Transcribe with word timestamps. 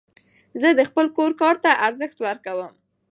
زه 0.61 0.69
د 0.79 0.81
خپل 0.89 1.05
کور 1.17 1.31
کار 1.41 1.55
ته 1.63 1.71
ارزښت 1.87 2.17
ورکوم. 2.27 2.73